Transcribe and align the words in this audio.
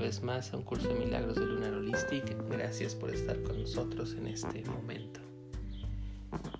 vez 0.00 0.22
más 0.22 0.52
a 0.52 0.56
un 0.56 0.62
curso 0.62 0.88
de 0.88 0.94
milagros 0.94 1.36
de 1.36 1.44
Lunar 1.44 1.74
Holistic. 1.74 2.34
Gracias 2.48 2.94
por 2.94 3.10
estar 3.10 3.40
con 3.42 3.60
nosotros 3.60 4.14
en 4.14 4.28
este 4.28 4.64
momento. 4.64 5.20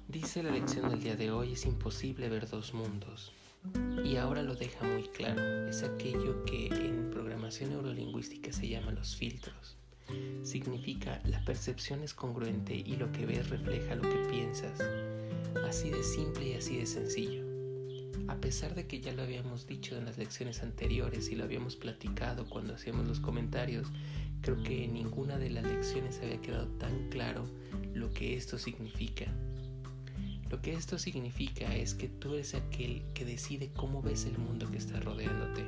Dice 0.08 0.42
la 0.42 0.50
lección 0.50 0.90
del 0.90 1.02
día 1.02 1.16
de 1.16 1.30
hoy, 1.30 1.54
es 1.54 1.64
imposible 1.64 2.28
ver 2.28 2.48
dos 2.48 2.74
mundos. 2.74 3.32
Y 4.04 4.16
ahora 4.16 4.42
lo 4.42 4.54
deja 4.54 4.86
muy 4.86 5.04
claro, 5.04 5.68
es 5.68 5.82
aquello 5.82 6.44
que 6.44 6.66
en 6.66 7.10
programación 7.10 7.70
neurolingüística 7.70 8.52
se 8.52 8.68
llama 8.68 8.92
los 8.92 9.16
filtros. 9.16 9.78
Significa 10.42 11.20
la 11.24 11.42
percepción 11.44 12.02
es 12.02 12.12
congruente 12.12 12.74
y 12.74 12.96
lo 12.96 13.10
que 13.10 13.24
ves 13.24 13.48
refleja 13.48 13.94
lo 13.94 14.02
que 14.02 14.28
piensas. 14.30 14.80
Así 15.66 15.90
de 15.90 16.02
simple 16.02 16.48
y 16.48 16.54
así 16.54 16.76
de 16.76 16.86
sencillo. 16.86 17.49
A 18.30 18.36
pesar 18.36 18.76
de 18.76 18.86
que 18.86 19.00
ya 19.00 19.12
lo 19.12 19.22
habíamos 19.22 19.66
dicho 19.66 19.96
en 19.96 20.04
las 20.04 20.16
lecciones 20.16 20.62
anteriores 20.62 21.30
y 21.30 21.34
lo 21.34 21.42
habíamos 21.42 21.74
platicado 21.74 22.48
cuando 22.48 22.74
hacíamos 22.74 23.08
los 23.08 23.18
comentarios, 23.18 23.88
creo 24.40 24.62
que 24.62 24.84
en 24.84 24.94
ninguna 24.94 25.36
de 25.36 25.50
las 25.50 25.64
lecciones 25.64 26.20
había 26.22 26.40
quedado 26.40 26.68
tan 26.78 27.08
claro 27.08 27.44
lo 27.92 28.14
que 28.14 28.36
esto 28.36 28.56
significa. 28.56 29.26
Lo 30.48 30.62
que 30.62 30.74
esto 30.74 30.96
significa 30.96 31.74
es 31.74 31.94
que 31.94 32.06
tú 32.06 32.34
eres 32.34 32.54
aquel 32.54 33.02
que 33.14 33.24
decide 33.24 33.72
cómo 33.74 34.00
ves 34.00 34.26
el 34.26 34.38
mundo 34.38 34.70
que 34.70 34.78
está 34.78 35.00
rodeándote. 35.00 35.64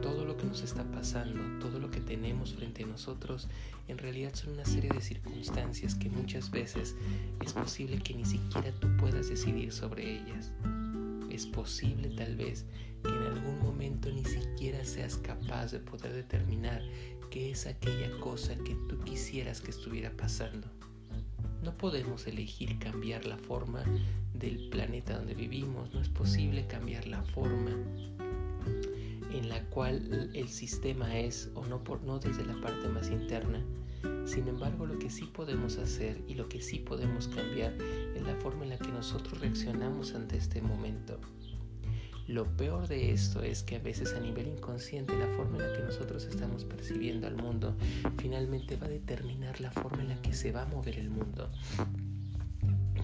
Todo 0.00 0.24
lo 0.24 0.38
que 0.38 0.46
nos 0.46 0.62
está 0.62 0.90
pasando, 0.90 1.58
todo 1.60 1.78
lo 1.78 1.90
que 1.90 2.00
tenemos 2.00 2.54
frente 2.54 2.84
a 2.84 2.86
nosotros, 2.86 3.46
en 3.88 3.98
realidad 3.98 4.34
son 4.34 4.54
una 4.54 4.64
serie 4.64 4.90
de 4.90 5.02
circunstancias 5.02 5.94
que 5.94 6.08
muchas 6.08 6.50
veces 6.50 6.96
es 7.44 7.52
posible 7.52 7.98
que 7.98 8.14
ni 8.14 8.24
siquiera 8.24 8.72
tú 8.80 8.88
puedas 8.96 9.28
decidir 9.28 9.70
sobre 9.70 10.14
ellas. 10.14 10.50
Es 11.38 11.46
posible 11.46 12.08
tal 12.16 12.34
vez 12.34 12.66
que 13.04 13.10
en 13.10 13.22
algún 13.22 13.60
momento 13.60 14.10
ni 14.10 14.24
siquiera 14.24 14.84
seas 14.84 15.18
capaz 15.18 15.70
de 15.70 15.78
poder 15.78 16.12
determinar 16.12 16.82
qué 17.30 17.52
es 17.52 17.68
aquella 17.68 18.10
cosa 18.18 18.56
que 18.56 18.74
tú 18.88 18.98
quisieras 19.04 19.60
que 19.60 19.70
estuviera 19.70 20.10
pasando. 20.16 20.66
No 21.62 21.78
podemos 21.78 22.26
elegir 22.26 22.76
cambiar 22.80 23.24
la 23.24 23.38
forma 23.38 23.84
del 24.34 24.68
planeta 24.68 25.16
donde 25.16 25.34
vivimos, 25.34 25.94
no 25.94 26.00
es 26.00 26.08
posible 26.08 26.66
cambiar 26.66 27.06
la 27.06 27.22
forma 27.22 27.70
en 29.32 29.48
la 29.48 29.62
cual 29.66 30.32
el 30.34 30.48
sistema 30.48 31.20
es, 31.20 31.52
o 31.54 31.64
no, 31.66 31.84
por, 31.84 32.02
no 32.02 32.18
desde 32.18 32.44
la 32.44 32.60
parte 32.60 32.88
más 32.88 33.12
interna. 33.12 33.64
Sin 34.28 34.46
embargo, 34.46 34.84
lo 34.84 34.98
que 34.98 35.08
sí 35.08 35.24
podemos 35.24 35.78
hacer 35.78 36.20
y 36.28 36.34
lo 36.34 36.50
que 36.50 36.60
sí 36.60 36.80
podemos 36.80 37.28
cambiar 37.28 37.72
es 38.14 38.20
la 38.20 38.34
forma 38.36 38.64
en 38.64 38.68
la 38.68 38.78
que 38.78 38.88
nosotros 38.88 39.40
reaccionamos 39.40 40.14
ante 40.14 40.36
este 40.36 40.60
momento. 40.60 41.18
Lo 42.26 42.44
peor 42.44 42.88
de 42.88 43.10
esto 43.10 43.42
es 43.42 43.62
que 43.62 43.76
a 43.76 43.78
veces 43.78 44.12
a 44.12 44.20
nivel 44.20 44.48
inconsciente 44.48 45.16
la 45.16 45.28
forma 45.28 45.56
en 45.56 45.70
la 45.70 45.78
que 45.78 45.82
nosotros 45.82 46.26
estamos 46.26 46.66
percibiendo 46.66 47.26
al 47.26 47.36
mundo 47.36 47.74
finalmente 48.18 48.76
va 48.76 48.84
a 48.84 48.90
determinar 48.90 49.62
la 49.62 49.70
forma 49.70 50.02
en 50.02 50.10
la 50.10 50.20
que 50.20 50.34
se 50.34 50.52
va 50.52 50.64
a 50.64 50.66
mover 50.66 50.98
el 50.98 51.08
mundo. 51.08 51.50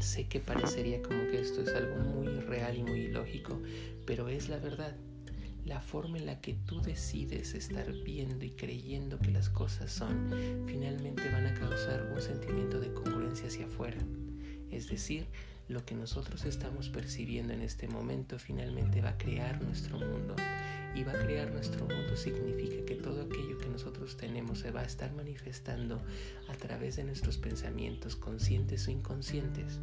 Sé 0.01 0.27
que 0.29 0.41
parecería 0.41 1.01
como 1.01 1.27
que 1.29 1.41
esto 1.41 1.63
es 1.63 1.75
algo 1.75 1.97
muy 1.97 2.29
real 2.41 2.77
y 2.77 2.83
muy 2.83 3.01
ilógico, 3.01 3.63
pero 4.05 4.29
es 4.29 4.51
la 4.51 4.59
verdad. 4.59 4.95
La 5.65 5.81
forma 5.81 6.19
en 6.19 6.27
la 6.27 6.41
que 6.41 6.55
tú 6.67 6.83
decides 6.83 7.55
estar 7.55 7.91
viendo 8.05 8.45
y 8.45 8.51
creyendo 8.51 9.19
que 9.19 9.31
las 9.31 9.49
cosas 9.49 9.91
son, 9.91 10.31
finalmente 10.67 11.23
van 11.31 11.47
a 11.47 11.55
causar 11.55 12.13
un 12.15 12.21
sentimiento 12.21 12.81
de 12.81 12.93
congruencia 12.93 13.47
hacia 13.47 13.65
afuera. 13.65 13.99
Es 14.71 14.89
decir, 14.89 15.27
lo 15.69 15.85
que 15.87 15.95
nosotros 15.95 16.45
estamos 16.45 16.91
percibiendo 16.91 17.55
en 17.55 17.63
este 17.63 17.89
momento 17.89 18.39
finalmente 18.39 19.01
va 19.01 19.11
a 19.11 19.19
crear 19.19 19.63
nuestro 19.63 19.99
mundo. 19.99 20.37
Y 20.95 21.03
va 21.03 21.13
a 21.13 21.19
crear 21.19 21.51
nuestro 21.51 21.87
mundo 21.87 22.15
significa 22.15 22.85
que 22.85 22.95
todo 22.95 23.23
aquello 23.23 23.59
que 23.59 23.69
nosotros 23.69 24.17
tenemos 24.17 24.61
se 24.61 24.71
va 24.71 24.83
a 24.83 24.85
estar 24.85 25.13
manifestando 25.13 26.01
a 26.49 26.55
través 26.55 26.97
de 26.97 27.05
nuestros 27.05 27.39
pensamientos 27.39 28.15
conscientes 28.15 28.87
o 28.87 28.91
inconscientes. 28.91 29.81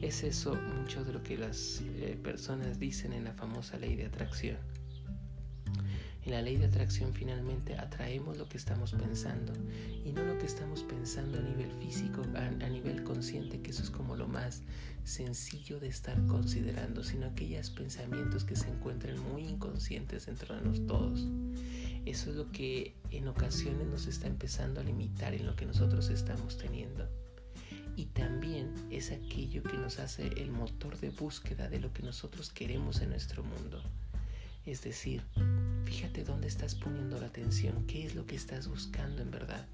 Es 0.00 0.22
eso 0.22 0.54
mucho 0.54 1.04
de 1.04 1.12
lo 1.12 1.22
que 1.22 1.36
las 1.36 1.82
eh, 1.82 2.18
personas 2.22 2.78
dicen 2.78 3.12
en 3.12 3.24
la 3.24 3.34
famosa 3.34 3.78
ley 3.78 3.96
de 3.96 4.06
atracción. 4.06 4.56
En 6.24 6.32
la 6.32 6.42
ley 6.42 6.56
de 6.56 6.66
atracción 6.66 7.12
finalmente 7.12 7.76
atraemos 7.76 8.38
lo 8.38 8.48
que 8.48 8.56
estamos 8.56 8.92
pensando 8.92 9.52
y 10.04 10.12
no 10.12 10.22
lo 10.22 10.38
que 10.38 10.46
estamos 10.46 10.82
pensando 10.84 11.38
a 11.38 11.42
nivel 11.42 11.70
físico, 11.72 12.22
a, 12.34 12.68
nivel 12.68 13.02
consciente, 13.04 13.60
que 13.60 13.70
eso 13.70 13.82
es 13.82 13.90
como 13.90 14.16
lo 14.16 14.26
más 14.26 14.62
sencillo 15.04 15.80
de 15.80 15.88
estar 15.88 16.26
considerando, 16.26 17.02
sino 17.04 17.26
aquellos 17.26 17.70
pensamientos 17.70 18.44
que 18.44 18.56
se 18.56 18.68
encuentran 18.68 19.18
muy 19.32 19.46
inconscientes 19.46 20.26
dentro 20.26 20.54
de 20.54 20.62
nosotros 20.62 20.86
todos. 20.86 21.26
Eso 22.06 22.30
es 22.30 22.36
lo 22.36 22.50
que 22.52 22.94
en 23.10 23.28
ocasiones 23.28 23.86
nos 23.86 24.06
está 24.06 24.26
empezando 24.26 24.80
a 24.80 24.84
limitar 24.84 25.34
en 25.34 25.46
lo 25.46 25.56
que 25.56 25.66
nosotros 25.66 26.08
estamos 26.08 26.56
teniendo. 26.56 27.08
Y 27.96 28.06
también 28.06 28.72
es 28.90 29.10
aquello 29.10 29.62
que 29.62 29.76
nos 29.76 29.98
hace 29.98 30.28
el 30.42 30.50
motor 30.50 30.98
de 30.98 31.10
búsqueda 31.10 31.68
de 31.68 31.80
lo 31.80 31.92
que 31.92 32.02
nosotros 32.02 32.50
queremos 32.50 33.00
en 33.00 33.10
nuestro 33.10 33.42
mundo. 33.42 33.82
Es 34.66 34.82
decir, 34.82 35.22
fíjate 35.84 36.24
dónde 36.24 36.48
estás 36.48 36.74
poniendo 36.74 37.18
la 37.18 37.26
atención, 37.26 37.86
qué 37.86 38.06
es 38.06 38.14
lo 38.14 38.26
que 38.26 38.36
estás 38.36 38.68
buscando 38.68 39.22
en 39.22 39.30
verdad. 39.30 39.66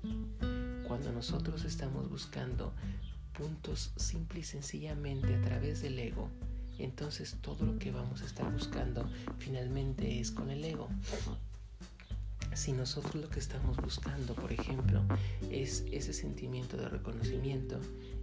Cuando 0.86 1.12
nosotros 1.12 1.64
estamos 1.64 2.08
buscando 2.08 2.72
puntos 3.32 3.92
simple 3.96 4.40
y 4.40 4.44
sencillamente 4.44 5.34
a 5.34 5.42
través 5.42 5.82
del 5.82 5.98
ego, 5.98 6.30
entonces 6.78 7.36
todo 7.40 7.66
lo 7.66 7.78
que 7.78 7.90
vamos 7.90 8.22
a 8.22 8.26
estar 8.26 8.50
buscando 8.52 9.08
finalmente 9.38 10.20
es 10.20 10.30
con 10.30 10.50
el 10.50 10.64
ego. 10.64 10.88
Si 12.56 12.72
nosotros 12.72 13.16
lo 13.16 13.28
que 13.28 13.38
estamos 13.38 13.76
buscando, 13.76 14.34
por 14.34 14.50
ejemplo, 14.50 15.02
es 15.50 15.84
ese 15.92 16.14
sentimiento 16.14 16.78
de 16.78 16.88
reconocimiento, 16.88 17.78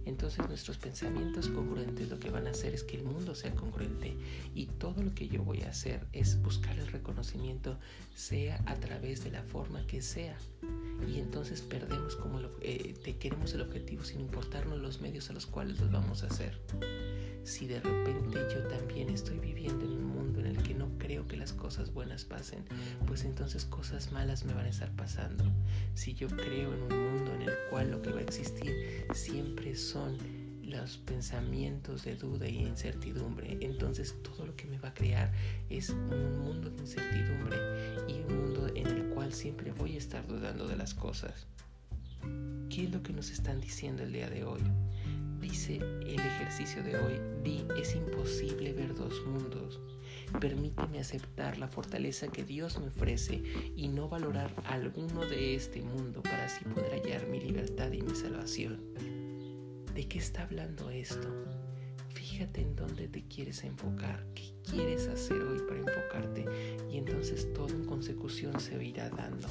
entonces 0.06 0.46
nuestros 0.48 0.78
pensamientos 0.78 1.48
congruentes 1.48 2.08
lo 2.08 2.18
que 2.18 2.30
van 2.30 2.46
a 2.46 2.50
hacer 2.50 2.74
es 2.74 2.82
que 2.82 2.96
el 2.96 3.04
mundo 3.04 3.34
sea 3.34 3.54
congruente 3.54 4.16
y 4.54 4.66
todo 4.66 5.02
lo 5.02 5.14
que 5.14 5.28
yo 5.28 5.42
voy 5.42 5.62
a 5.62 5.70
hacer 5.70 6.06
es 6.12 6.40
buscar 6.42 6.78
el 6.78 6.88
reconocimiento 6.88 7.78
sea 8.14 8.62
a 8.66 8.74
través 8.76 9.24
de 9.24 9.30
la 9.30 9.42
forma 9.42 9.86
que 9.86 10.02
sea. 10.02 10.36
Y 11.08 11.18
entonces 11.18 11.60
perdemos 11.60 12.16
como 12.16 12.40
eh, 12.60 12.94
queremos 13.18 13.52
el 13.52 13.60
objetivo 13.60 14.04
sin 14.04 14.20
importarnos 14.20 14.78
los 14.78 15.00
medios 15.00 15.30
a 15.30 15.32
los 15.32 15.46
cuales 15.46 15.80
los 15.80 15.90
vamos 15.90 16.22
a 16.22 16.26
hacer. 16.26 16.60
Si 17.44 17.66
de 17.66 17.80
repente 17.80 18.38
yo 18.54 18.66
también 18.68 19.10
estoy 19.10 19.38
viviendo 19.38 19.84
en 19.84 19.92
un 19.92 20.06
mundo 20.06 20.40
en 20.40 20.46
el 20.46 20.62
que 20.62 20.74
no 20.74 20.88
creo 20.98 21.26
que 21.26 21.36
las 21.36 21.52
cosas 21.52 21.92
buenas 21.92 22.24
pasen, 22.24 22.64
pues 23.06 23.24
entonces 23.24 23.66
cosas 23.66 24.12
malas 24.12 24.44
me 24.44 24.54
van 24.54 24.64
a 24.64 24.70
estar 24.70 24.90
pasando. 24.96 25.44
Si 25.94 26.14
yo 26.14 26.28
creo 26.28 26.72
en 26.72 26.82
un 26.82 27.12
mundo 27.12 27.34
en 27.34 27.42
el 27.42 27.54
cual 27.70 27.90
lo 27.90 28.00
que 28.00 28.10
va 28.10 28.20
a 28.20 28.22
existir 28.22 29.06
siempre 29.12 29.76
son 29.94 30.18
los 30.64 30.96
pensamientos 30.96 32.02
de 32.02 32.16
duda 32.16 32.48
y 32.48 32.66
incertidumbre, 32.66 33.58
entonces 33.60 34.16
todo 34.24 34.44
lo 34.44 34.56
que 34.56 34.66
me 34.66 34.76
va 34.80 34.88
a 34.88 34.94
crear 34.94 35.30
es 35.70 35.88
un 35.90 36.42
mundo 36.42 36.68
de 36.68 36.78
incertidumbre 36.78 37.56
y 38.08 38.14
un 38.22 38.40
mundo 38.40 38.66
en 38.74 38.88
el 38.88 39.04
cual 39.10 39.32
siempre 39.32 39.70
voy 39.70 39.94
a 39.94 39.98
estar 39.98 40.26
dudando 40.26 40.66
de 40.66 40.74
las 40.74 40.94
cosas. 40.94 41.46
¿Qué 42.68 42.84
es 42.84 42.90
lo 42.90 43.04
que 43.04 43.12
nos 43.12 43.30
están 43.30 43.60
diciendo 43.60 44.02
el 44.02 44.12
día 44.12 44.28
de 44.28 44.42
hoy? 44.42 44.62
Dice 45.40 45.76
el 45.76 46.18
ejercicio 46.18 46.82
de 46.82 46.96
hoy, 46.96 47.20
di, 47.44 47.64
es 47.80 47.94
imposible 47.94 48.72
ver 48.72 48.96
dos 48.96 49.14
mundos. 49.28 49.78
Permíteme 50.40 50.98
aceptar 50.98 51.56
la 51.58 51.68
fortaleza 51.68 52.26
que 52.26 52.42
Dios 52.42 52.80
me 52.80 52.88
ofrece 52.88 53.44
y 53.76 53.86
no 53.86 54.08
valorar 54.08 54.52
alguno 54.66 55.24
de 55.24 55.54
este 55.54 55.82
mundo 55.82 56.20
para 56.20 56.46
así 56.46 56.64
poder 56.64 57.00
hallar 57.00 57.28
mi 57.28 57.38
libertad 57.38 57.92
y 57.92 58.02
mi 58.02 58.16
salvación. 58.16 59.13
¿De 59.94 60.08
qué 60.08 60.18
está 60.18 60.42
hablando 60.42 60.90
esto? 60.90 61.28
Fíjate 62.14 62.62
en 62.62 62.74
dónde 62.74 63.06
te 63.06 63.22
quieres 63.28 63.62
enfocar, 63.62 64.26
qué 64.34 64.52
quieres 64.68 65.06
hacer 65.06 65.40
hoy 65.40 65.60
para 65.68 65.78
enfocarte 65.78 66.44
y 66.90 66.98
entonces 66.98 67.52
todo 67.52 67.68
en 67.68 67.84
consecución 67.84 68.58
se 68.58 68.82
irá 68.84 69.08
dando. 69.08 69.46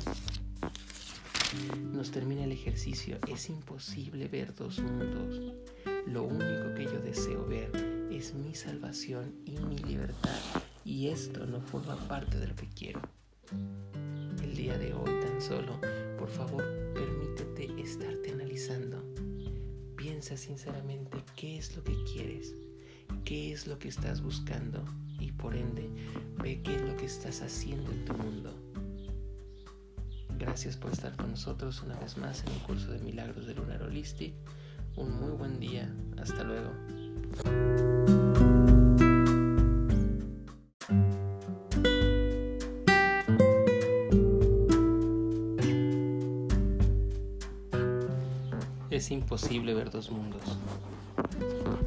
Nos 1.93 2.11
termina 2.11 2.43
el 2.43 2.51
ejercicio. 2.51 3.19
Es 3.29 3.49
imposible 3.49 4.27
ver 4.27 4.53
dos 4.53 4.79
mundos. 4.79 5.53
Lo 6.07 6.23
único 6.23 6.73
que 6.75 6.85
yo 6.85 6.99
deseo 6.99 7.45
ver 7.45 7.71
es 8.11 8.33
mi 8.33 8.53
salvación 8.53 9.35
y 9.45 9.57
mi 9.59 9.77
libertad. 9.77 10.39
Y 10.83 11.07
esto 11.07 11.45
no 11.45 11.61
forma 11.61 11.95
parte 12.09 12.37
de 12.37 12.47
lo 12.47 12.55
que 12.57 12.67
quiero. 12.67 12.99
El 14.43 14.55
día 14.57 14.77
de 14.77 14.93
hoy 14.93 15.21
tan 15.21 15.41
solo, 15.41 15.79
por 16.19 16.29
favor, 16.29 16.65
permítete 16.93 17.81
estarte 17.81 18.33
analizando. 18.33 19.32
Piensa 20.03 20.35
sinceramente 20.35 21.23
qué 21.37 21.57
es 21.57 21.77
lo 21.77 21.83
que 21.85 21.95
quieres, 22.03 22.53
qué 23.23 23.53
es 23.53 23.67
lo 23.67 23.79
que 23.79 23.87
estás 23.87 24.21
buscando 24.21 24.83
y 25.17 25.31
por 25.31 25.55
ende 25.55 25.89
ve 26.43 26.61
qué 26.61 26.75
es 26.75 26.81
lo 26.81 26.97
que 26.97 27.05
estás 27.05 27.41
haciendo 27.41 27.89
en 27.89 28.03
tu 28.03 28.13
mundo. 28.15 28.53
Gracias 30.37 30.75
por 30.75 30.91
estar 30.91 31.15
con 31.15 31.31
nosotros 31.31 31.81
una 31.83 31.97
vez 32.01 32.17
más 32.17 32.43
en 32.43 32.51
el 32.51 32.59
curso 32.63 32.91
de 32.91 32.99
milagros 32.99 33.47
de 33.47 33.55
Lunar 33.55 33.81
Holistic. 33.81 34.33
Un 34.97 35.21
muy 35.21 35.31
buen 35.37 35.57
día. 35.61 35.89
Hasta 36.17 36.43
luego. 36.43 38.02
Imposible 49.11 49.73
ver 49.73 49.91
dos 49.91 50.11
mundos. 50.11 50.41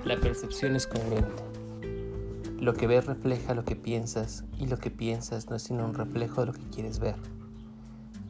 La 0.04 0.18
percepción 0.18 0.76
es 0.76 0.86
congruente. 0.86 1.42
Lo 2.58 2.74
que 2.74 2.86
ves 2.86 3.06
refleja 3.06 3.54
lo 3.54 3.64
que 3.64 3.76
piensas 3.76 4.44
y 4.58 4.66
lo 4.66 4.78
que 4.78 4.90
piensas 4.90 5.50
no 5.50 5.56
es 5.56 5.62
sino 5.62 5.84
un 5.84 5.94
reflejo 5.94 6.40
de 6.40 6.46
lo 6.46 6.52
que 6.52 6.68
quieres 6.70 6.98
ver. 6.98 7.16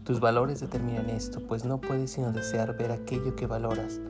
Tus 0.04 0.20
valores 0.20 0.60
determinan 0.60 1.10
esto, 1.10 1.40
pues 1.46 1.64
no 1.64 1.80
puedes 1.80 2.12
sino 2.12 2.32
desear 2.32 2.76
ver 2.76 2.92
aquello 2.92 3.34
que 3.34 3.46
valoras 3.46 4.00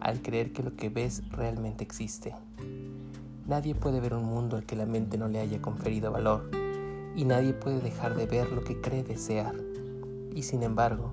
al 0.00 0.22
creer 0.22 0.52
que 0.52 0.62
lo 0.62 0.76
que 0.76 0.88
ves 0.88 1.22
realmente 1.30 1.82
existe. 1.82 2.34
Nadie 3.46 3.74
puede 3.74 4.00
ver 4.00 4.14
un 4.14 4.24
mundo 4.24 4.56
al 4.56 4.64
que 4.64 4.76
la 4.76 4.86
mente 4.86 5.18
no 5.18 5.28
le 5.28 5.40
haya 5.40 5.62
conferido 5.62 6.12
valor 6.12 6.50
y 7.14 7.24
nadie 7.24 7.54
puede 7.54 7.80
dejar 7.80 8.14
de 8.14 8.26
ver 8.26 8.50
lo 8.52 8.64
que 8.64 8.80
cree 8.80 9.02
desear. 9.02 9.54
Y 10.34 10.42
sin 10.42 10.62
embargo, 10.62 11.12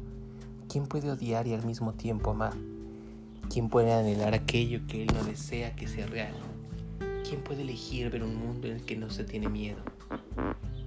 ¿quién 0.68 0.86
puede 0.86 1.12
odiar 1.12 1.48
y 1.48 1.54
al 1.54 1.66
mismo 1.66 1.94
tiempo 1.94 2.31
amar? 2.31 2.54
¿Quién 3.54 3.70
puede 3.70 3.94
anhelar 3.94 4.34
aquello 4.34 4.80
que 4.88 5.04
él 5.04 5.10
no 5.14 5.24
desea 5.26 5.76
que 5.76 5.88
sea 5.88 6.08
real? 6.08 6.34
¿Quién 7.24 7.44
puede 7.44 7.62
elegir 7.62 8.10
ver 8.10 8.24
un 8.24 8.36
mundo 8.36 8.66
en 8.68 8.78
el 8.78 8.82
que 8.84 8.96
no 8.98 9.12
se 9.12 9.26
tiene 9.26 9.48
miedo? 9.48 9.78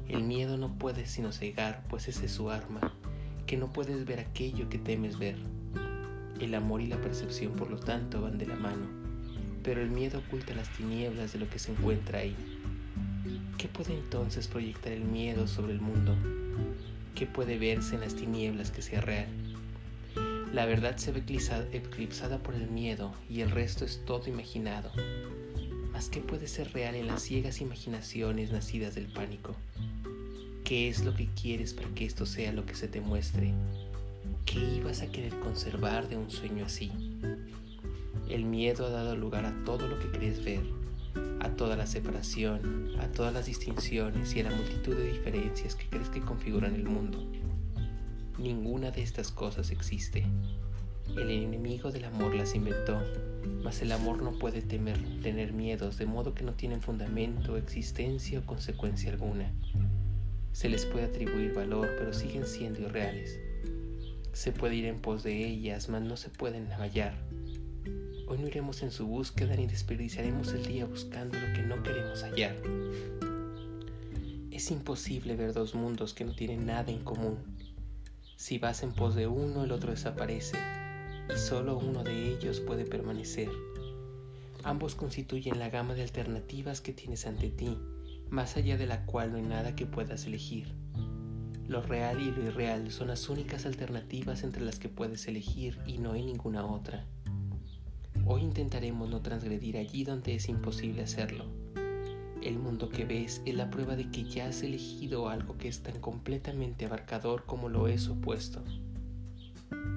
El 0.09 0.25
miedo 0.25 0.57
no 0.57 0.77
puede 0.77 1.07
sino 1.07 1.31
cegar, 1.31 1.85
pues 1.89 2.09
ese 2.09 2.27
es 2.27 2.33
su 2.33 2.51
arma, 2.51 2.93
que 3.47 3.57
no 3.57 3.73
puedes 3.73 4.05
ver 4.05 4.19
aquello 4.19 4.69
que 4.69 4.79
temes 4.79 5.17
ver. 5.17 5.37
El 6.41 6.57
amor 6.57 6.81
y 6.81 6.89
la 6.89 7.01
percepción, 7.01 7.53
por 7.53 7.71
lo 7.71 7.79
tanto, 7.79 8.23
van 8.23 8.37
de 8.37 8.47
la 8.47 8.57
mano, 8.57 8.89
pero 9.63 9.81
el 9.81 9.91
miedo 9.91 10.19
oculta 10.19 10.53
las 10.53 10.69
tinieblas 10.71 11.35
de 11.35 11.39
lo 11.39 11.49
que 11.49 11.61
se 11.61 11.71
encuentra 11.71 12.19
ahí. 12.19 12.35
¿Qué 13.59 13.69
puede 13.69 13.95
entonces 13.95 14.49
proyectar 14.49 14.91
el 14.93 15.05
miedo 15.05 15.47
sobre 15.47 15.73
el 15.73 15.81
mundo? 15.81 16.17
¿Qué 17.15 17.27
puede 17.27 17.59
verse 17.59 17.95
en 17.95 18.01
las 18.01 18.17
tinieblas 18.17 18.73
que 18.73 18.83
sea 18.83 19.03
real? 19.03 19.46
La 20.57 20.65
verdad 20.65 20.97
se 20.97 21.13
ve 21.13 21.23
eclipsada 21.73 22.39
por 22.39 22.55
el 22.55 22.71
miedo 22.71 23.13
y 23.29 23.43
el 23.43 23.51
resto 23.51 23.85
es 23.85 24.01
todo 24.07 24.27
imaginado. 24.27 24.91
Mas 25.93 26.09
¿qué 26.09 26.23
puede 26.23 26.49
ser 26.49 26.73
real 26.73 26.95
en 26.95 27.09
las 27.09 27.21
ciegas 27.21 27.61
imaginaciones 27.61 28.53
nacidas 28.53 28.95
del 28.95 29.05
pánico? 29.05 29.55
¿Qué 30.65 30.89
es 30.89 31.05
lo 31.05 31.15
que 31.15 31.29
quieres 31.39 31.75
para 31.75 31.91
que 31.91 32.07
esto 32.07 32.25
sea 32.25 32.53
lo 32.53 32.65
que 32.65 32.75
se 32.75 32.89
te 32.89 33.03
muestre? 33.03 33.53
¿Qué 34.47 34.59
ibas 34.79 35.03
a 35.03 35.09
querer 35.09 35.39
conservar 35.41 36.09
de 36.09 36.17
un 36.17 36.31
sueño 36.31 36.65
así? 36.65 36.91
El 38.27 38.47
miedo 38.47 38.87
ha 38.87 38.91
dado 38.91 39.15
lugar 39.15 39.45
a 39.45 39.63
todo 39.67 39.87
lo 39.87 39.99
que 39.99 40.11
crees 40.11 40.43
ver, 40.43 40.63
a 41.41 41.51
toda 41.51 41.77
la 41.77 41.87
separación, 41.87 42.99
a 42.99 43.09
todas 43.09 43.35
las 43.35 43.45
distinciones 43.45 44.35
y 44.35 44.41
a 44.41 44.45
la 44.45 44.57
multitud 44.57 44.97
de 44.97 45.13
diferencias 45.13 45.75
que 45.75 45.85
crees 45.91 46.09
que 46.09 46.23
configuran 46.23 46.75
el 46.75 46.85
mundo. 46.85 47.46
Ninguna 48.47 48.93
de 48.93 49.03
estas 49.03 49.33
cosas 49.33 49.73
existe. 49.73 50.25
El 51.17 51.31
enemigo 51.33 51.91
del 51.91 52.05
amor 52.05 52.33
las 52.33 52.55
inventó, 52.55 52.97
mas 53.65 53.83
el 53.83 53.91
amor 53.91 54.23
no 54.23 54.39
puede 54.39 54.63
temer, 54.63 55.01
tener 55.21 55.53
miedos, 55.53 55.99
de 55.99 56.07
modo 56.07 56.33
que 56.33 56.45
no 56.45 56.55
tienen 56.55 56.81
fundamento, 56.81 57.57
existencia 57.57 58.39
o 58.39 58.47
consecuencia 58.47 59.11
alguna. 59.11 59.51
Se 60.53 60.69
les 60.69 60.87
puede 60.87 61.07
atribuir 61.07 61.55
valor, 61.55 61.89
pero 61.99 62.13
siguen 62.13 62.47
siendo 62.47 62.83
irreales. 62.83 63.37
Se 64.33 64.53
puede 64.53 64.77
ir 64.77 64.85
en 64.85 65.01
pos 65.01 65.25
de 65.25 65.45
ellas, 65.45 65.89
mas 65.89 66.03
no 66.03 66.17
se 66.17 66.31
pueden 66.31 66.71
hallar. 66.71 67.19
Hoy 68.29 68.39
no 68.39 68.47
iremos 68.47 68.81
en 68.85 68.93
su 68.93 69.09
búsqueda 69.09 69.57
ni 69.57 69.67
desperdiciaremos 69.67 70.53
el 70.53 70.65
día 70.65 70.87
buscando 70.87 71.37
lo 71.37 71.53
que 71.53 71.63
no 71.63 71.83
queremos 71.83 72.23
hallar. 72.23 72.55
Es 74.53 74.71
imposible 74.71 75.35
ver 75.35 75.53
dos 75.53 75.75
mundos 75.75 76.15
que 76.15 76.25
no 76.25 76.33
tienen 76.33 76.65
nada 76.65 76.93
en 76.93 77.03
común 77.03 77.56
si 78.37 78.59
vas 78.59 78.83
en 78.83 78.93
pos 78.93 79.15
de 79.15 79.27
uno, 79.27 79.65
el 79.65 79.73
otro 79.73 79.91
desaparece 79.91 80.59
y 81.35 81.39
solo 81.39 81.79
uno 81.79 82.05
de 82.05 82.35
ellos 82.35 82.61
puede 82.61 82.85
permanecer. 82.85 83.49
Ambos 84.63 84.95
constituyen 84.95 85.59
la 85.59 85.71
gama 85.71 85.95
de 85.95 86.03
alternativas 86.03 86.83
que 86.83 86.93
tienes 86.93 87.27
ante 87.27 87.51
ti, 87.51 87.79
más 88.29 88.57
allá 88.59 88.77
de 88.77 88.87
la 88.87 89.07
cual 89.07 89.33
no 89.33 89.39
hay 89.39 89.43
nada 89.43 89.75
que 89.75 89.87
puedas 89.87 90.27
elegir. 90.27 90.75
Lo 91.67 91.81
real 91.81 92.21
y 92.21 92.31
lo 92.31 92.45
irreal 92.45 92.93
son 92.93 93.09
las 93.09 93.29
únicas 93.31 93.65
alternativas 93.65 94.43
entre 94.43 94.63
las 94.63 94.79
que 94.79 94.91
puedes 94.91 95.27
elegir 95.27 95.81
y 95.87 95.99
no 95.99 96.13
hay 96.13 96.23
ninguna 96.23 96.65
otra. 96.65 97.07
Hoy 98.27 98.43
intentaremos 98.43 99.09
no 99.09 99.23
transgredir 99.23 99.79
allí 99.79 100.05
donde 100.05 100.35
es 100.35 100.49
imposible 100.49 101.03
hacerlo 101.03 101.56
el 102.47 102.61
mundo 102.61 102.89
que 102.89 103.05
ves 103.05 103.43
es 103.45 103.55
la 103.57 103.71
prueba 103.71 103.97
de 103.97 104.09
que 104.09 104.23
ya 104.23 104.47
has 104.47 104.63
elegido 104.63 105.29
algo 105.29 105.59
que 105.59 105.67
es 105.67 105.83
tan 105.83 106.01
completamente 106.01 106.85
abarcador 106.85 107.45
como 107.45 107.69
lo 107.69 107.89
es 107.89 108.07
opuesto. 108.07 108.63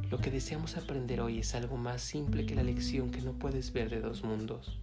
Lo 0.10 0.18
que 0.18 0.31
deseamos 0.31 0.75
aprender 0.75 1.22
hoy 1.22 1.38
es 1.38 1.54
algo 1.54 1.78
más 1.78 2.01
simple 2.01 2.48
que 2.48 2.56
la 2.56 2.63
lección 2.63 3.12
que 3.12 3.22
no 3.22 3.34
puedes 3.34 3.72
ver 3.72 3.92
de 3.92 4.01
dos 4.01 4.24
mundos. 4.24 4.80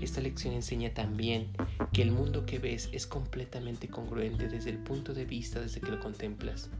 Esta 0.00 0.22
lección 0.22 0.54
enseña 0.54 0.94
también 0.94 1.48
que 1.92 2.00
el 2.00 2.10
mundo 2.10 2.46
que 2.46 2.58
ves 2.58 2.88
es 2.92 3.06
completamente 3.06 3.88
congruente 3.88 4.48
desde 4.48 4.70
el 4.70 4.78
punto 4.78 5.12
de 5.12 5.26
vista 5.26 5.60
desde 5.60 5.82
que 5.82 5.90
lo 5.90 6.00
contemplas. 6.00 6.70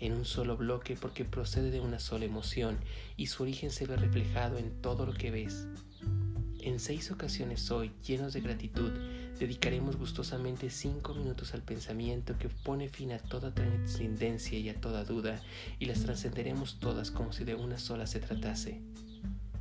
En 0.00 0.12
un 0.12 0.24
solo 0.24 0.56
bloque 0.56 0.96
porque 1.00 1.24
procede 1.24 1.70
de 1.70 1.78
una 1.78 2.00
sola 2.00 2.24
emoción 2.24 2.78
y 3.16 3.28
su 3.28 3.44
origen 3.44 3.70
se 3.70 3.86
ve 3.86 3.96
reflejado 3.96 4.58
en 4.58 4.72
todo 4.82 5.06
lo 5.06 5.14
que 5.14 5.30
ves. 5.30 5.68
En 6.66 6.80
seis 6.80 7.12
ocasiones 7.12 7.70
hoy, 7.70 7.92
llenos 8.04 8.32
de 8.32 8.40
gratitud, 8.40 8.90
dedicaremos 9.38 9.94
gustosamente 9.94 10.68
cinco 10.68 11.14
minutos 11.14 11.54
al 11.54 11.62
pensamiento 11.62 12.36
que 12.40 12.48
pone 12.48 12.88
fin 12.88 13.12
a 13.12 13.20
toda 13.20 13.54
trascendencia 13.54 14.58
y 14.58 14.68
a 14.68 14.74
toda 14.74 15.04
duda, 15.04 15.40
y 15.78 15.86
las 15.86 16.02
trascenderemos 16.02 16.80
todas 16.80 17.12
como 17.12 17.32
si 17.32 17.44
de 17.44 17.54
una 17.54 17.78
sola 17.78 18.08
se 18.08 18.18
tratase. 18.18 18.80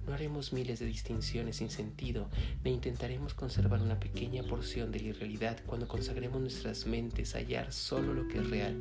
No 0.07 0.15
haremos 0.15 0.51
miles 0.51 0.79
de 0.79 0.87
distinciones 0.87 1.57
sin 1.57 1.69
sentido, 1.69 2.27
ni 2.63 2.71
intentaremos 2.71 3.35
conservar 3.35 3.83
una 3.83 3.99
pequeña 3.99 4.41
porción 4.41 4.91
de 4.91 5.01
la 5.01 5.09
irrealidad 5.09 5.59
cuando 5.67 5.87
consagremos 5.87 6.41
nuestras 6.41 6.87
mentes 6.87 7.35
a 7.35 7.37
hallar 7.37 7.71
solo 7.71 8.15
lo 8.15 8.27
que 8.27 8.39
es 8.39 8.49
real. 8.49 8.75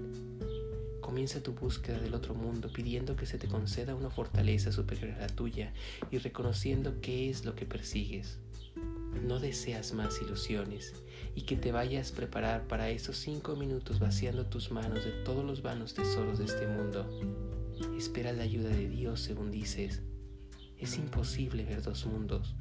Comienza 1.05 1.43
tu 1.43 1.53
búsqueda 1.53 1.99
del 1.99 2.15
otro 2.15 2.35
mundo 2.35 2.73
pidiendo 2.73 3.15
que 3.15 3.27
se 3.27 3.37
te 3.37 3.47
conceda 3.47 3.95
una 3.95 4.09
fortaleza 4.09 4.73
superior 4.73 5.11
a 5.11 5.19
la 5.19 5.27
tuya 5.27 5.75
y 6.11 6.17
reconociendo 6.17 6.99
qué 7.03 7.29
es 7.29 7.45
lo 7.45 7.55
que 7.55 7.67
persigues 7.67 8.39
no 9.23 9.39
deseas 9.39 9.93
más 9.93 10.23
ilusiones 10.23 10.95
y 11.35 11.43
que 11.43 11.57
te 11.57 11.73
vayas 11.73 12.11
a 12.11 12.15
preparar 12.17 12.67
para 12.67 12.89
esos 12.89 13.19
cinco 13.19 13.55
minutos 13.55 13.99
vaciando 13.99 14.47
tus 14.47 14.71
manos 14.71 15.05
de 15.05 15.13
todos 15.25 15.45
los 15.45 15.61
vanos 15.61 15.93
tesoros 15.93 16.39
de 16.39 16.47
este 16.47 16.67
mundo. 16.67 17.07
Espera 17.99 18.33
la 18.33 18.45
ayuda 18.45 18.71
de 18.71 18.89
Dios 18.89 19.21
según 19.21 19.51
dices. 19.51 20.01
Es 20.79 20.97
imposible 20.97 21.65
ver 21.65 21.83
dos 21.83 22.07
mundos. 22.07 22.57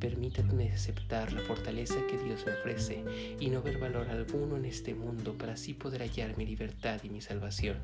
Permítame 0.00 0.72
aceptar 0.72 1.30
la 1.34 1.42
fortaleza 1.42 2.06
que 2.08 2.16
Dios 2.16 2.46
me 2.46 2.54
ofrece 2.54 3.04
y 3.38 3.50
no 3.50 3.60
ver 3.60 3.78
valor 3.78 4.08
alguno 4.08 4.56
en 4.56 4.64
este 4.64 4.94
mundo 4.94 5.36
para 5.36 5.52
así 5.52 5.74
poder 5.74 6.00
hallar 6.00 6.38
mi 6.38 6.46
libertad 6.46 7.00
y 7.04 7.10
mi 7.10 7.20
salvación. 7.20 7.76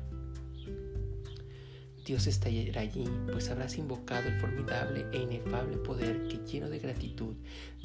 Dios 2.07 2.25
estará 2.25 2.81
allí, 2.81 3.03
pues 3.31 3.49
habrás 3.49 3.77
invocado 3.77 4.29
el 4.29 4.39
formidable 4.39 5.05
e 5.11 5.17
inefable 5.17 5.77
poder 5.77 6.27
que 6.27 6.37
lleno 6.37 6.69
de 6.69 6.79
gratitud 6.79 7.35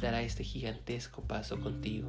dará 0.01 0.23
este 0.23 0.45
gigantesco 0.45 1.23
paso 1.23 1.61
contigo. 1.61 2.09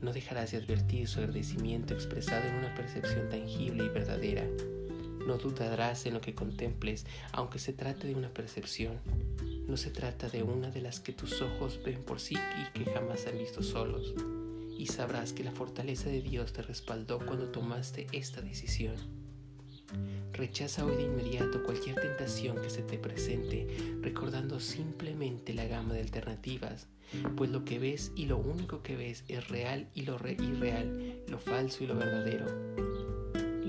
No 0.00 0.12
dejarás 0.12 0.52
de 0.52 0.58
advertir 0.58 1.08
su 1.08 1.18
agradecimiento 1.18 1.92
expresado 1.92 2.46
en 2.46 2.54
una 2.54 2.74
percepción 2.74 3.28
tangible 3.30 3.86
y 3.86 3.88
verdadera. 3.88 4.46
No 5.26 5.38
dudarás 5.38 6.06
en 6.06 6.14
lo 6.14 6.20
que 6.20 6.34
contemples, 6.34 7.04
aunque 7.32 7.58
se 7.58 7.72
trate 7.72 8.06
de 8.06 8.14
una 8.14 8.28
percepción. 8.32 9.00
No 9.70 9.76
se 9.76 9.90
trata 9.90 10.28
de 10.28 10.42
una 10.42 10.68
de 10.68 10.80
las 10.80 10.98
que 10.98 11.12
tus 11.12 11.40
ojos 11.40 11.78
ven 11.84 12.02
por 12.02 12.18
sí 12.18 12.34
y 12.34 12.76
que 12.76 12.90
jamás 12.90 13.28
han 13.28 13.38
visto 13.38 13.62
solos. 13.62 14.14
Y 14.76 14.86
sabrás 14.86 15.32
que 15.32 15.44
la 15.44 15.52
fortaleza 15.52 16.10
de 16.10 16.22
Dios 16.22 16.52
te 16.52 16.62
respaldó 16.62 17.24
cuando 17.24 17.50
tomaste 17.50 18.08
esta 18.10 18.40
decisión. 18.40 18.96
Rechaza 20.32 20.84
hoy 20.84 20.96
de 20.96 21.04
inmediato 21.04 21.62
cualquier 21.62 21.94
tentación 21.94 22.60
que 22.60 22.68
se 22.68 22.82
te 22.82 22.98
presente, 22.98 23.68
recordando 24.00 24.58
simplemente 24.58 25.54
la 25.54 25.66
gama 25.66 25.94
de 25.94 26.00
alternativas, 26.00 26.88
pues 27.36 27.50
lo 27.50 27.64
que 27.64 27.78
ves 27.78 28.10
y 28.16 28.26
lo 28.26 28.38
único 28.38 28.82
que 28.82 28.96
ves 28.96 29.22
es 29.28 29.48
real 29.50 29.88
y 29.94 30.02
lo 30.02 30.16
irreal, 30.16 31.22
lo 31.28 31.38
falso 31.38 31.84
y 31.84 31.86
lo 31.86 31.94
verdadero. 31.94 32.46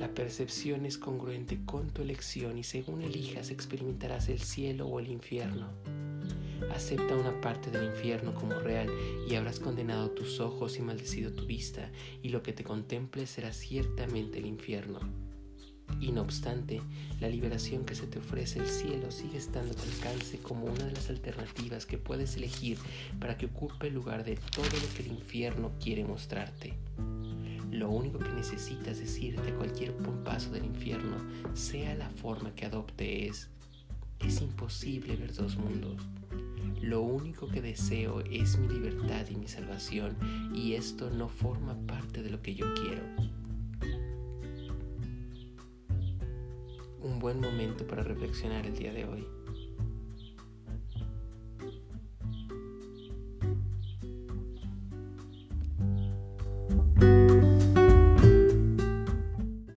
La 0.02 0.16
percepción 0.16 0.88
es 0.88 0.98
congruente 0.98 1.60
con 1.64 1.92
tu 1.92 2.02
elección 2.02 2.58
y 2.58 2.64
según 2.64 3.04
elijas 3.04 3.52
experimentarás 3.52 4.30
el 4.30 4.40
cielo 4.42 4.88
o 4.88 5.00
el 5.00 5.08
infierno. 5.08 5.70
Acepta 6.70 7.16
una 7.16 7.42
parte 7.42 7.72
del 7.72 7.86
infierno 7.86 8.34
como 8.34 8.54
real 8.60 8.90
y 9.28 9.36
habrás 9.36 9.60
condenado 9.60 10.12
tus 10.12 10.40
ojos 10.40 10.78
y 10.78 10.82
maldecido 10.82 11.34
tu 11.34 11.46
vista, 11.46 11.92
y 12.22 12.30
lo 12.30 12.44
que 12.44 12.54
te 12.54 12.64
contemple 12.64 13.26
será 13.26 13.52
ciertamente 13.54 14.40
el 14.40 14.46
infierno. 14.46 15.00
Y 16.00 16.12
no 16.12 16.22
obstante, 16.22 16.82
la 17.20 17.28
liberación 17.28 17.86
que 17.86 17.96
se 17.96 18.08
te 18.08 18.20
ofrece 18.20 18.60
el 18.60 18.68
cielo 18.68 19.12
sigue 19.12 19.38
estando 19.38 19.72
a 19.72 19.76
tu 19.76 19.84
alcance 19.84 20.38
como 20.40 20.66
una 20.66 20.86
de 20.86 20.94
las 20.94 21.10
alternativas 21.10 21.86
que 21.86 21.98
puedes 21.98 22.38
elegir 22.38 22.78
para 23.20 23.38
que 23.38 23.48
ocupe 23.48 23.88
el 23.88 23.96
lugar 23.96 24.24
de 24.24 24.38
todo 24.38 24.66
lo 24.66 24.94
que 24.96 25.04
el 25.04 25.12
infierno 25.12 25.72
quiere 25.80 26.06
mostrarte. 26.06 26.74
Lo 27.72 27.90
único 27.90 28.20
que 28.20 28.30
necesitas 28.30 29.00
decirte 29.00 29.50
a 29.50 29.56
cualquier 29.56 29.96
paso 30.24 30.52
del 30.52 30.66
infierno, 30.66 31.18
sea 31.54 31.96
la 31.96 32.10
forma 32.10 32.54
que 32.54 32.66
adopte, 32.66 33.28
es, 33.28 33.50
Es 34.20 34.42
imposible 34.42 35.16
ver 35.16 35.34
dos 35.34 35.56
mundos. 35.56 36.02
Lo 36.82 37.02
único 37.02 37.48
que 37.48 37.62
deseo 37.62 38.22
es 38.22 38.58
mi 38.58 38.68
libertad 38.68 39.28
y 39.30 39.36
mi 39.36 39.48
salvación 39.48 40.18
y 40.54 40.74
esto 40.74 41.12
no 41.12 41.30
forma 41.30 41.76
parte 41.86 42.24
de 42.24 42.32
lo 42.32 42.42
que 42.42 42.56
yo 42.56 42.74
quiero. 42.74 43.04
Un 47.04 47.20
buen 47.20 47.40
momento 47.40 47.86
para 47.86 48.04
reflexionar 48.04 48.66
el 48.66 48.76
día 48.76 48.94
de 48.94 49.06
hoy. 49.06 49.28